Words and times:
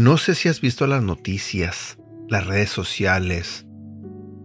No 0.00 0.16
sé 0.16 0.34
si 0.34 0.48
has 0.48 0.60
visto 0.60 0.86
las 0.86 1.02
noticias, 1.02 1.98
las 2.28 2.46
redes 2.46 2.70
sociales, 2.70 3.66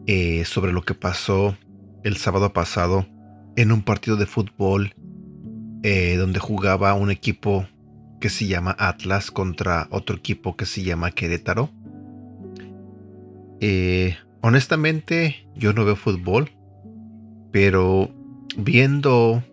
eh, 0.05 0.43
sobre 0.46 0.73
lo 0.73 0.82
que 0.84 0.93
pasó 0.93 1.57
el 2.04 2.18
sábado 2.18 2.52
pasado 2.52 3.07
en 3.55 3.71
un 3.71 3.82
partido 3.82 4.18
de 4.18 4.25
fútbol 4.25 4.93
eh, 5.82 6.18
donde 6.18 6.39
jugaba 6.39 6.93
un 6.93 7.09
equipo 7.09 7.68
que 8.26 8.30
se 8.32 8.48
llama 8.48 8.76
Atlas 8.80 9.30
contra 9.30 9.88
otro 9.91 10.16
equipo 10.16 10.58
que 10.58 10.66
se 10.66 10.82
llama 10.82 11.12
Querétaro. 11.12 11.70
Eh, 13.62 14.17
honestamente, 14.41 15.48
yo 15.54 15.73
no 15.73 15.86
veo 15.86 15.95
fútbol, 15.95 16.50
pero 17.52 18.09
viendo 18.58 19.44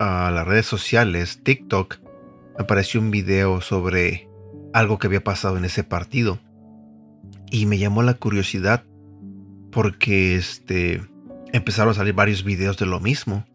a 0.00 0.32
las 0.32 0.48
redes 0.48 0.66
sociales, 0.66 1.44
TikTok, 1.44 1.98
apareció 2.58 3.00
un 3.00 3.12
video 3.12 3.60
sobre 3.60 4.28
algo 4.72 4.98
que 4.98 5.06
había 5.06 5.22
pasado 5.22 5.56
en 5.56 5.64
ese 5.64 5.84
partido. 5.84 6.40
Y 7.52 7.66
me 7.66 7.78
llamó 7.78 8.02
la 8.02 8.14
curiosidad 8.14 8.82
porque 9.70 10.34
este 10.34 11.02
empezaron 11.52 11.92
a 11.92 11.94
salir 11.94 12.14
varios 12.14 12.42
videos 12.42 12.76
de 12.78 12.86
lo 12.86 12.98
mismo. 12.98 13.46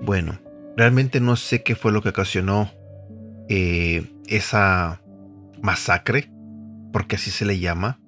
Bueno, 0.00 0.40
realmente 0.78 1.20
no 1.20 1.36
sé 1.36 1.62
qué 1.62 1.74
fue 1.74 1.92
lo 1.92 2.00
que 2.00 2.08
ocasionó 2.08 2.70
eh, 3.48 4.12
esa 4.26 5.02
masacre, 5.62 6.30
porque 6.92 7.16
así 7.16 7.30
se 7.30 7.44
le 7.44 7.58
llama. 7.58 8.00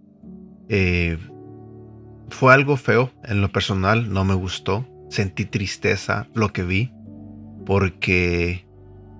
Eh, 0.68 1.18
fue 2.28 2.52
algo 2.52 2.76
feo 2.76 3.12
en 3.24 3.40
lo 3.40 3.50
personal, 3.50 4.12
no 4.12 4.24
me 4.24 4.34
gustó. 4.34 4.86
Sentí 5.10 5.44
tristeza 5.44 6.26
lo 6.34 6.52
que 6.52 6.64
vi, 6.64 6.92
porque 7.64 8.66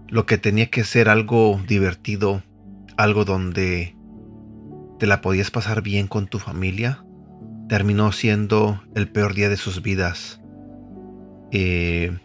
lo 0.08 0.26
que 0.26 0.38
tenía 0.38 0.70
que 0.70 0.84
ser 0.84 1.08
algo 1.08 1.60
divertido 1.66 2.42
algo 2.96 3.24
donde 3.24 3.96
te 4.98 5.06
la 5.06 5.20
podías 5.20 5.50
pasar 5.50 5.82
bien 5.82 6.06
con 6.06 6.26
tu 6.26 6.38
familia, 6.38 7.04
terminó 7.68 8.12
siendo 8.12 8.82
el 8.94 9.08
peor 9.08 9.34
día 9.34 9.48
de 9.48 9.56
sus 9.56 9.82
vidas. 9.82 10.40
Eh, 11.52 12.18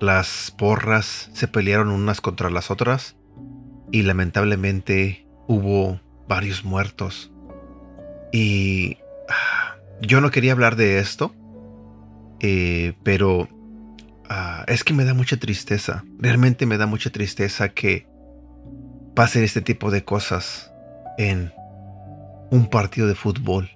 las 0.00 0.54
porras 0.56 1.30
se 1.32 1.48
pelearon 1.48 1.88
unas 1.88 2.20
contra 2.20 2.50
las 2.50 2.70
otras 2.70 3.16
y 3.90 4.02
lamentablemente 4.02 5.26
hubo 5.46 6.00
varios 6.28 6.64
muertos. 6.64 7.32
Y 8.32 8.98
ah, 9.28 9.76
yo 10.00 10.20
no 10.20 10.30
quería 10.30 10.52
hablar 10.52 10.76
de 10.76 10.98
esto, 10.98 11.34
eh, 12.40 12.94
pero 13.02 13.48
ah, 14.28 14.64
es 14.68 14.84
que 14.84 14.94
me 14.94 15.04
da 15.04 15.14
mucha 15.14 15.38
tristeza. 15.38 16.04
Realmente 16.18 16.66
me 16.66 16.78
da 16.78 16.86
mucha 16.86 17.10
tristeza 17.10 17.70
que 17.70 18.06
pasen 19.14 19.42
este 19.42 19.62
tipo 19.62 19.90
de 19.90 20.04
cosas 20.04 20.72
en 21.16 21.52
un 22.50 22.68
partido 22.70 23.06
de 23.08 23.14
fútbol 23.14 23.70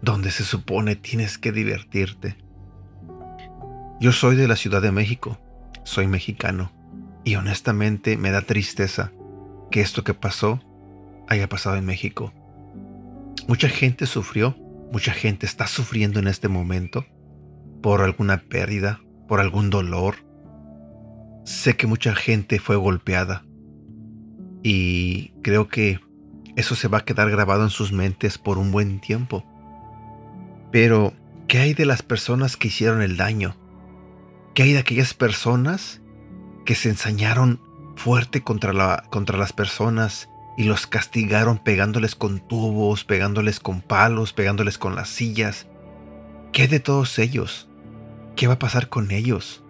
donde 0.00 0.30
se 0.30 0.44
supone 0.44 0.96
tienes 0.96 1.38
que 1.38 1.52
divertirte. 1.52 2.36
Yo 4.00 4.12
soy 4.12 4.36
de 4.36 4.46
la 4.46 4.54
Ciudad 4.54 4.80
de 4.80 4.92
México, 4.92 5.40
soy 5.82 6.06
mexicano 6.06 6.70
y 7.24 7.34
honestamente 7.34 8.16
me 8.16 8.30
da 8.30 8.42
tristeza 8.42 9.10
que 9.70 9.80
esto 9.80 10.04
que 10.04 10.14
pasó 10.14 10.60
haya 11.28 11.48
pasado 11.48 11.76
en 11.76 11.84
México. 11.84 12.32
Mucha 13.46 13.68
gente 13.68 14.06
sufrió, 14.06 14.56
mucha 14.92 15.12
gente 15.12 15.46
está 15.46 15.66
sufriendo 15.66 16.18
en 16.20 16.28
este 16.28 16.48
momento 16.48 17.06
por 17.82 18.02
alguna 18.02 18.38
pérdida, 18.38 19.00
por 19.26 19.40
algún 19.40 19.70
dolor. 19.70 20.16
Sé 21.44 21.76
que 21.76 21.86
mucha 21.86 22.14
gente 22.14 22.58
fue 22.58 22.76
golpeada, 22.76 23.44
y 24.62 25.30
creo 25.42 25.68
que 25.68 26.00
eso 26.56 26.74
se 26.74 26.88
va 26.88 26.98
a 26.98 27.04
quedar 27.04 27.30
grabado 27.30 27.64
en 27.64 27.70
sus 27.70 27.92
mentes 27.92 28.38
por 28.38 28.58
un 28.58 28.72
buen 28.72 29.00
tiempo. 29.00 29.44
Pero, 30.72 31.14
¿qué 31.46 31.58
hay 31.58 31.74
de 31.74 31.86
las 31.86 32.02
personas 32.02 32.56
que 32.56 32.68
hicieron 32.68 33.00
el 33.00 33.16
daño? 33.16 33.56
¿Qué 34.54 34.64
hay 34.64 34.72
de 34.72 34.80
aquellas 34.80 35.14
personas 35.14 36.02
que 36.64 36.74
se 36.74 36.88
ensañaron 36.88 37.60
fuerte 37.98 38.42
contra, 38.42 38.72
la, 38.72 39.04
contra 39.10 39.36
las 39.36 39.52
personas 39.52 40.30
y 40.56 40.64
los 40.64 40.86
castigaron 40.86 41.58
pegándoles 41.58 42.14
con 42.14 42.40
tubos, 42.40 43.04
pegándoles 43.04 43.60
con 43.60 43.80
palos, 43.80 44.32
pegándoles 44.32 44.78
con 44.78 44.94
las 44.94 45.08
sillas? 45.08 45.66
¿Qué 46.52 46.68
de 46.68 46.80
todos 46.80 47.18
ellos? 47.18 47.68
¿Qué 48.36 48.46
va 48.46 48.54
a 48.54 48.58
pasar 48.58 48.88
con 48.88 49.10
ellos? 49.10 49.62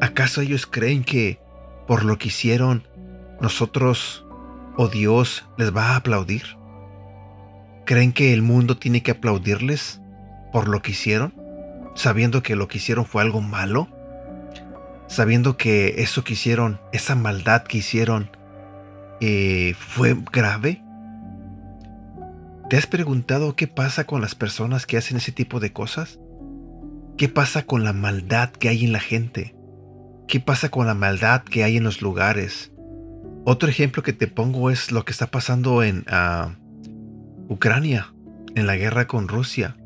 ¿Acaso 0.00 0.40
ellos 0.40 0.66
creen 0.66 1.04
que 1.04 1.40
por 1.86 2.04
lo 2.04 2.18
que 2.18 2.28
hicieron 2.28 2.86
nosotros 3.40 4.26
o 4.76 4.88
Dios 4.88 5.46
les 5.56 5.74
va 5.74 5.90
a 5.90 5.96
aplaudir? 5.96 6.58
¿Creen 7.86 8.12
que 8.12 8.32
el 8.32 8.42
mundo 8.42 8.76
tiene 8.76 9.02
que 9.02 9.12
aplaudirles 9.12 10.00
por 10.52 10.68
lo 10.68 10.82
que 10.82 10.90
hicieron? 10.90 11.34
Sabiendo 11.94 12.42
que 12.42 12.56
lo 12.56 12.68
que 12.68 12.78
hicieron 12.78 13.04
fue 13.04 13.22
algo 13.22 13.40
malo? 13.40 13.88
Sabiendo 15.12 15.58
que 15.58 16.00
eso 16.00 16.24
que 16.24 16.32
hicieron, 16.32 16.80
esa 16.90 17.14
maldad 17.14 17.64
que 17.64 17.76
hicieron, 17.76 18.30
eh, 19.20 19.74
fue 19.78 20.16
grave? 20.32 20.82
¿Te 22.70 22.78
has 22.78 22.86
preguntado 22.86 23.54
qué 23.54 23.66
pasa 23.68 24.04
con 24.04 24.22
las 24.22 24.34
personas 24.34 24.86
que 24.86 24.96
hacen 24.96 25.18
ese 25.18 25.30
tipo 25.30 25.60
de 25.60 25.70
cosas? 25.70 26.18
¿Qué 27.18 27.28
pasa 27.28 27.66
con 27.66 27.84
la 27.84 27.92
maldad 27.92 28.52
que 28.52 28.70
hay 28.70 28.86
en 28.86 28.92
la 28.92 29.00
gente? 29.00 29.54
¿Qué 30.28 30.40
pasa 30.40 30.70
con 30.70 30.86
la 30.86 30.94
maldad 30.94 31.42
que 31.42 31.62
hay 31.62 31.76
en 31.76 31.84
los 31.84 32.00
lugares? 32.00 32.72
Otro 33.44 33.68
ejemplo 33.68 34.02
que 34.02 34.14
te 34.14 34.28
pongo 34.28 34.70
es 34.70 34.92
lo 34.92 35.04
que 35.04 35.12
está 35.12 35.26
pasando 35.26 35.82
en 35.82 36.06
ah, 36.08 36.56
Ucrania, 37.50 38.14
en 38.54 38.66
la 38.66 38.76
guerra 38.76 39.06
con 39.06 39.28
Rusia. 39.28 39.76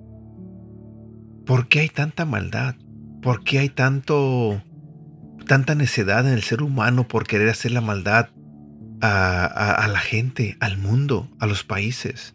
¿Por 1.44 1.66
qué 1.66 1.80
hay 1.80 1.88
tanta 1.88 2.24
maldad? 2.24 2.76
¿Por 3.22 3.42
qué 3.42 3.58
hay 3.58 3.70
tanto, 3.70 4.62
tanta 5.46 5.74
necedad 5.74 6.26
en 6.26 6.34
el 6.34 6.42
ser 6.42 6.62
humano 6.62 7.08
por 7.08 7.26
querer 7.26 7.48
hacer 7.48 7.72
la 7.72 7.80
maldad 7.80 8.28
a 9.00 9.88
la 9.90 10.00
gente, 10.00 10.56
al 10.60 10.76
mundo, 10.76 11.30
a 11.38 11.46
los 11.46 11.64
países? 11.64 12.34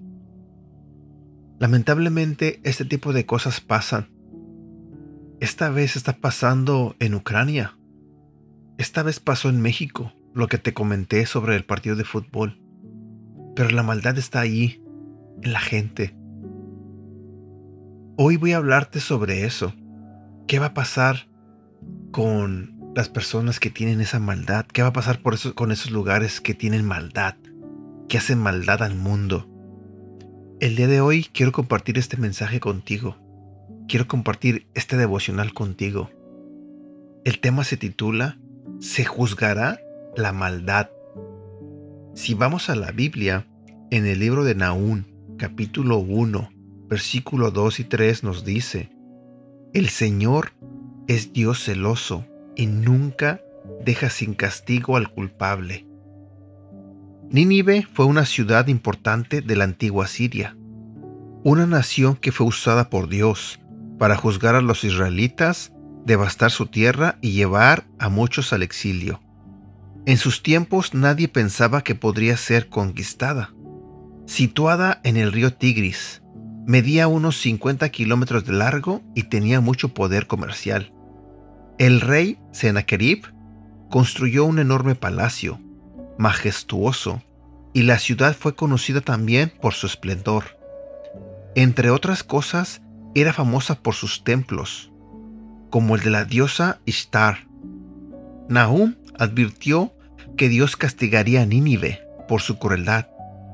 Lamentablemente 1.60 2.60
este 2.64 2.86
tipo 2.86 3.14
de 3.14 3.28
cosas 3.28 3.62
pasan. 3.62 4.10
Esta 5.40 5.70
vez 5.70 5.96
está 5.96 6.18
pasando 6.18 6.96
en 7.00 7.14
Ucrania. 7.14 7.78
Esta 8.80 9.04
vez 9.04 9.20
pasó 9.20 9.50
en 9.50 9.62
México 9.62 10.12
lo 10.34 10.48
que 10.48 10.58
te 10.58 10.74
comenté 10.74 11.26
sobre 11.28 11.56
el 11.56 11.64
partido 11.64 11.96
de 11.96 12.04
fútbol. 12.04 12.60
Pero 13.56 13.70
la 13.70 13.84
maldad 13.84 14.18
está 14.18 14.40
ahí, 14.40 14.84
en 15.44 15.54
la 15.54 15.60
gente. 15.60 16.16
Hoy 18.18 18.38
voy 18.38 18.54
a 18.54 18.58
hablarte 18.58 19.00
sobre 19.00 19.46
eso. 19.46 19.74
¿Qué 20.48 20.58
va 20.58 20.68
a 20.68 20.74
pasar 20.74 21.28
con 22.12 22.81
las 22.96 23.10
personas 23.10 23.60
que 23.60 23.70
tienen 23.70 24.02
esa 24.02 24.20
maldad? 24.20 24.66
¿Qué 24.66 24.82
va 24.82 24.90
a 24.90 24.94
pasar 24.94 25.22
por 25.22 25.34
eso, 25.34 25.56
con 25.56 25.72
esos 25.72 25.92
lugares 25.92 26.42
que 26.42 26.54
tienen 26.54 26.86
maldad? 26.86 27.36
Que 28.10 28.18
hacen 28.18 28.40
maldad 28.40 28.84
al 28.84 28.96
mundo. 28.96 29.48
El 30.60 30.76
día 30.76 30.88
de 30.88 31.02
hoy 31.02 31.26
quiero 31.32 31.52
compartir 31.52 31.98
este 31.98 32.18
mensaje 32.18 32.60
contigo. 32.60 33.18
Quiero 33.88 34.08
compartir 34.08 34.68
este 34.74 34.98
devocional 34.98 35.54
contigo. 35.54 36.10
El 37.24 37.40
tema 37.40 37.64
se 37.64 37.78
titula 37.78 38.38
¿Se 38.80 39.06
juzgará 39.06 39.80
la 40.16 40.34
maldad. 40.34 40.90
Si 42.14 42.34
vamos 42.34 42.70
a 42.70 42.76
la 42.76 42.92
Biblia, 42.92 43.48
en 43.90 44.06
el 44.06 44.20
libro 44.20 44.44
de 44.44 44.56
Naún, 44.56 45.08
capítulo 45.38 45.98
1, 45.98 46.52
versículo 46.88 47.52
2 47.52 47.80
y 47.80 47.84
3 47.86 48.24
nos 48.24 48.44
dice, 48.44 48.92
El 49.74 49.90
Señor 49.90 50.54
es 51.08 51.34
Dios 51.34 51.64
celoso 51.64 52.26
y 52.56 52.68
nunca 52.68 53.42
deja 53.84 54.10
sin 54.10 54.34
castigo 54.34 54.98
al 54.98 55.10
culpable. 55.12 55.86
Nínive 57.30 57.88
fue 57.94 58.06
una 58.06 58.26
ciudad 58.26 58.68
importante 58.68 59.42
de 59.42 59.56
la 59.56 59.64
antigua 59.64 60.08
Siria, 60.08 60.58
una 61.44 61.66
nación 61.66 62.16
que 62.16 62.32
fue 62.32 62.46
usada 62.46 62.90
por 62.90 63.08
Dios 63.08 63.60
para 63.98 64.16
juzgar 64.16 64.56
a 64.56 64.62
los 64.62 64.84
israelitas, 64.84 65.72
devastar 66.06 66.52
su 66.52 66.68
tierra 66.68 67.18
y 67.22 67.32
llevar 67.32 67.86
a 68.00 68.10
muchos 68.10 68.52
al 68.52 68.64
exilio. 68.64 69.22
En 70.06 70.18
sus 70.18 70.42
tiempos 70.42 70.94
nadie 70.94 71.28
pensaba 71.28 71.84
que 71.84 71.96
podría 71.96 72.36
ser 72.36 72.68
conquistada. 72.68 73.54
Situada 74.26 75.00
en 75.04 75.18
el 75.18 75.32
río 75.32 75.54
Tigris, 75.54 76.22
medía 76.66 77.08
unos 77.08 77.40
50 77.40 77.88
kilómetros 77.90 78.46
de 78.46 78.54
largo 78.54 79.02
y 79.16 79.24
tenía 79.24 79.62
mucho 79.62 79.94
poder 79.94 80.28
comercial. 80.28 80.94
El 81.82 82.00
rey 82.00 82.38
Sennacherib 82.52 83.34
construyó 83.90 84.46
un 84.46 84.60
enorme 84.60 84.94
palacio, 84.94 85.60
majestuoso, 86.20 87.24
y 87.74 87.82
la 87.82 87.98
ciudad 87.98 88.36
fue 88.40 88.54
conocida 88.54 89.02
también 89.02 89.52
por 89.60 89.74
su 89.74 89.88
esplendor. 89.88 90.60
Entre 91.56 91.90
otras 91.90 92.24
cosas, 92.24 92.84
era 93.16 93.34
famosa 93.34 93.82
por 93.82 93.96
sus 93.96 94.24
templos, 94.24 94.92
como 95.72 95.96
el 95.96 96.02
de 96.02 96.12
la 96.12 96.24
diosa 96.24 96.80
Ishtar. 96.86 97.48
Nahum 98.48 98.94
advirtió 99.18 99.92
que 100.38 100.50
Dios 100.50 100.76
castigaría 100.76 101.42
a 101.42 101.46
Nínive 101.48 102.04
por 102.28 102.42
su 102.42 102.60
crueldad, 102.60 103.08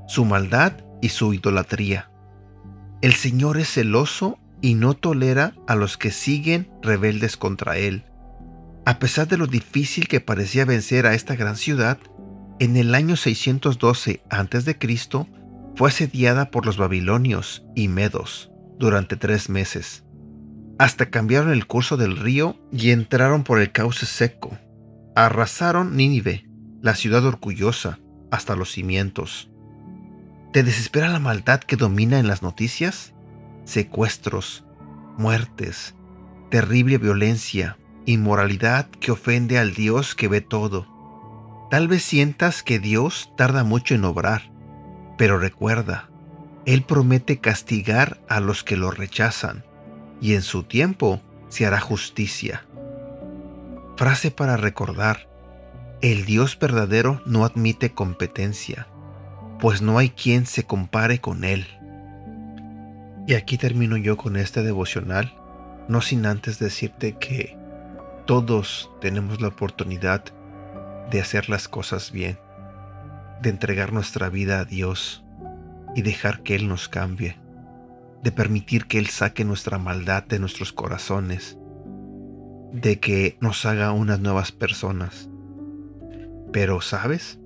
su 0.05 0.25
maldad 0.25 0.73
y 1.01 1.09
su 1.09 1.33
idolatría. 1.33 2.11
El 3.01 3.13
Señor 3.13 3.57
es 3.57 3.69
celoso 3.69 4.37
y 4.61 4.73
no 4.73 4.95
tolera 4.95 5.53
a 5.65 5.75
los 5.75 5.95
que 5.95 6.11
siguen 6.11 6.69
rebeldes 6.81 7.37
contra 7.37 7.77
Él. 7.77 8.03
A 8.87 8.99
pesar 8.99 9.27
de 9.27 9.35
lo 9.35 9.47
difícil 9.47 10.07
que 10.07 10.21
parecía 10.21 10.63
vencer 10.63 11.07
a 11.07 11.13
esta 11.13 11.35
gran 11.35 11.57
ciudad, 11.57 11.97
en 12.57 12.77
el 12.77 12.95
año 12.95 13.17
612 13.17 14.23
a.C. 14.29 14.77
fue 15.75 15.89
asediada 15.89 16.51
por 16.51 16.65
los 16.65 16.77
babilonios 16.77 17.65
y 17.75 17.89
medos 17.89 18.49
durante 18.79 19.17
tres 19.17 19.49
meses, 19.49 20.05
hasta 20.79 21.09
cambiaron 21.09 21.51
el 21.51 21.67
curso 21.67 21.97
del 21.97 22.15
río 22.15 22.57
y 22.71 22.91
entraron 22.91 23.43
por 23.43 23.59
el 23.59 23.73
cauce 23.73 24.05
seco. 24.05 24.57
Arrasaron 25.17 25.97
Nínive, 25.97 26.47
la 26.81 26.95
ciudad 26.95 27.25
orgullosa, 27.25 27.99
hasta 28.31 28.55
los 28.55 28.71
cimientos. 28.71 29.51
¿Te 30.53 30.63
desespera 30.63 31.09
la 31.09 31.19
maldad 31.19 31.59
que 31.59 31.75
domina 31.75 32.19
en 32.19 32.27
las 32.29 32.41
noticias? 32.41 33.13
Secuestros, 33.65 34.63
muertes, 35.17 35.93
terrible 36.49 36.97
violencia, 36.99 37.77
inmoralidad 38.07 38.87
que 38.87 39.11
ofende 39.11 39.59
al 39.59 39.75
Dios 39.75 40.15
que 40.15 40.27
ve 40.27 40.41
todo. 40.41 40.87
Tal 41.69 41.87
vez 41.87 42.01
sientas 42.01 42.63
que 42.63 42.79
Dios 42.79 43.31
tarda 43.37 43.63
mucho 43.63 43.93
en 43.93 44.05
obrar, 44.05 44.49
pero 45.17 45.37
recuerda, 45.37 46.09
Él 46.65 46.81
promete 46.81 47.39
castigar 47.39 48.19
a 48.27 48.39
los 48.39 48.63
que 48.63 48.77
lo 48.77 48.89
rechazan, 48.89 49.63
y 50.21 50.33
en 50.33 50.41
su 50.41 50.63
tiempo 50.63 51.21
se 51.49 51.67
hará 51.67 51.79
justicia. 51.79 52.65
Frase 53.95 54.31
para 54.31 54.57
recordar, 54.57 55.29
el 56.01 56.25
Dios 56.25 56.57
verdadero 56.57 57.21
no 57.25 57.45
admite 57.45 57.91
competencia 57.91 58.87
pues 59.59 59.81
no 59.81 59.97
hay 59.97 60.09
quien 60.09 60.45
se 60.45 60.63
compare 60.63 61.19
con 61.19 61.43
Él. 61.43 61.65
Y 63.27 63.33
aquí 63.33 63.57
termino 63.57 63.97
yo 63.97 64.17
con 64.17 64.37
este 64.37 64.63
devocional, 64.63 65.33
no 65.87 66.01
sin 66.01 66.25
antes 66.25 66.59
decirte 66.59 67.17
que 67.17 67.57
todos 68.27 68.91
tenemos 69.01 69.41
la 69.41 69.47
oportunidad 69.47 70.23
de 71.09 71.19
hacer 71.19 71.49
las 71.49 71.67
cosas 71.67 72.11
bien, 72.11 72.37
de 73.41 73.49
entregar 73.49 73.91
nuestra 73.93 74.29
vida 74.29 74.59
a 74.59 74.65
Dios 74.65 75.25
y 75.95 76.03
dejar 76.03 76.43
que 76.43 76.53
Él 76.53 76.67
nos 76.67 76.87
cambie, 76.87 77.39
de 78.21 78.31
permitir 78.31 78.85
que 78.85 78.99
Él 78.99 79.07
saque 79.07 79.43
nuestra 79.43 79.79
maldad 79.79 80.23
de 80.23 80.37
nuestros 80.37 80.71
corazones, 80.71 81.57
de 82.71 82.99
que 82.99 83.37
nos 83.41 83.65
haga 83.65 83.91
unas 83.91 84.19
nuevas 84.19 84.51
personas. 84.51 85.29
Pero, 86.53 86.81
¿sabes? 86.81 87.39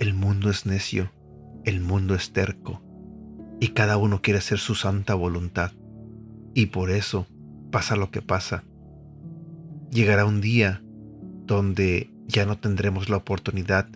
El 0.00 0.14
mundo 0.14 0.50
es 0.50 0.66
necio 0.66 1.12
el 1.66 1.80
mundo 1.80 2.14
es 2.14 2.32
terco 2.32 2.80
y 3.58 3.68
cada 3.68 3.96
uno 3.96 4.22
quiere 4.22 4.38
hacer 4.38 4.58
su 4.58 4.76
santa 4.76 5.14
voluntad. 5.14 5.72
Y 6.54 6.66
por 6.66 6.90
eso 6.90 7.26
pasa 7.72 7.96
lo 7.96 8.12
que 8.12 8.22
pasa. 8.22 8.62
Llegará 9.90 10.24
un 10.24 10.40
día 10.40 10.82
donde 11.46 12.10
ya 12.26 12.44
no 12.44 12.58
tendremos 12.58 13.08
la 13.08 13.16
oportunidad 13.16 13.88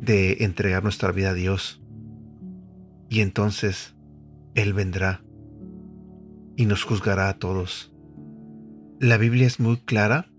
de 0.00 0.38
entregar 0.40 0.82
nuestra 0.82 1.12
vida 1.12 1.30
a 1.30 1.34
Dios. 1.34 1.82
Y 3.08 3.20
entonces 3.20 3.94
Él 4.54 4.72
vendrá 4.72 5.22
y 6.56 6.66
nos 6.66 6.84
juzgará 6.84 7.28
a 7.28 7.38
todos. 7.38 7.92
La 9.00 9.16
Biblia 9.16 9.46
es 9.46 9.60
muy 9.60 9.78
clara 9.78 10.30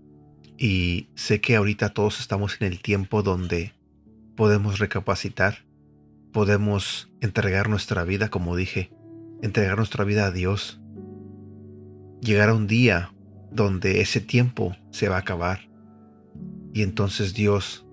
y 0.58 1.10
sé 1.14 1.40
que 1.40 1.56
ahorita 1.56 1.90
todos 1.90 2.20
estamos 2.20 2.56
en 2.60 2.66
el 2.68 2.80
tiempo 2.80 3.22
donde 3.22 3.74
podemos 4.34 4.78
recapacitar 4.78 5.66
podemos 6.36 7.10
entregar 7.22 7.70
nuestra 7.70 8.04
vida, 8.04 8.28
como 8.28 8.56
dije, 8.56 8.92
entregar 9.40 9.78
nuestra 9.78 10.04
vida 10.04 10.26
a 10.26 10.30
Dios. 10.30 10.82
Llegará 12.20 12.52
un 12.52 12.66
día 12.66 13.14
donde 13.56 14.02
ese 14.02 14.20
tiempo 14.20 14.76
se 14.90 15.08
va 15.08 15.16
a 15.16 15.20
acabar 15.20 15.60
y 16.72 16.82
entonces 16.82 17.32
Dios 17.32 17.86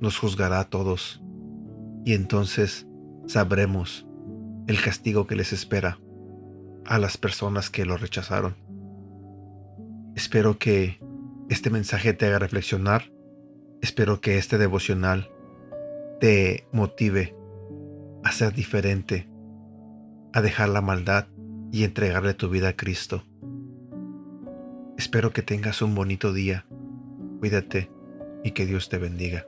nos 0.00 0.18
juzgará 0.18 0.58
a 0.58 0.68
todos 0.68 1.22
y 2.04 2.14
entonces 2.14 2.86
sabremos 3.26 4.06
el 4.66 4.80
castigo 4.80 5.26
que 5.26 5.36
les 5.36 5.52
espera 5.52 5.98
a 6.86 6.98
las 6.98 7.18
personas 7.18 7.70
que 7.70 7.84
lo 7.84 7.96
rechazaron. 7.96 8.56
Espero 10.16 10.58
que 10.58 10.98
este 11.48 11.70
mensaje 11.70 12.14
te 12.14 12.26
haga 12.26 12.38
reflexionar. 12.38 13.12
Espero 13.82 14.20
que 14.20 14.38
este 14.38 14.58
devocional 14.58 15.30
te 16.20 16.66
motive 16.72 17.36
a 18.24 18.32
ser 18.32 18.54
diferente, 18.54 19.28
a 20.32 20.40
dejar 20.40 20.70
la 20.70 20.80
maldad 20.80 21.26
y 21.70 21.84
entregarle 21.84 22.34
tu 22.34 22.48
vida 22.48 22.68
a 22.68 22.76
Cristo. 22.76 23.24
Espero 24.96 25.32
que 25.32 25.42
tengas 25.42 25.82
un 25.82 25.94
bonito 25.94 26.32
día. 26.32 26.66
Cuídate 27.40 27.90
y 28.44 28.52
que 28.52 28.66
Dios 28.66 28.88
te 28.88 28.98
bendiga. 28.98 29.46